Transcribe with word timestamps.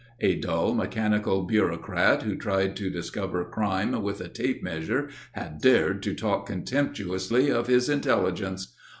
A 0.19 0.33
dull, 0.35 0.73
mechanical 0.73 1.43
bureaucrat 1.43 2.23
who 2.23 2.35
tried 2.35 2.75
to 2.77 2.89
discover 2.89 3.45
crime 3.45 4.01
with 4.01 4.19
a 4.19 4.29
tape 4.29 4.63
measure 4.63 5.09
had 5.33 5.61
dared 5.61 6.01
to 6.01 6.15
talk 6.15 6.47
contemptuously 6.47 7.51
of 7.51 7.67
his 7.67 7.87
intelligence! 7.87 8.73